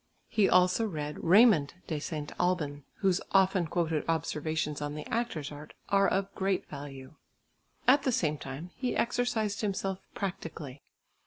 He 0.29 0.49
also 0.49 0.87
read 0.87 1.23
Raymond 1.23 1.75
de 1.85 1.99
St. 1.99 2.31
Albin, 2.39 2.85
whose 3.01 3.21
often 3.33 3.67
quoted 3.67 4.03
observations 4.07 4.81
on 4.81 4.95
the 4.95 5.05
actor's 5.13 5.51
art 5.51 5.75
are 5.89 6.07
of 6.07 6.33
great 6.33 6.67
value. 6.67 7.13
At 7.87 8.01
the 8.01 8.11
same 8.11 8.39
time 8.39 8.71
he 8.73 8.95
exercised 8.97 9.61
himself 9.61 9.99
practically. 10.15 10.81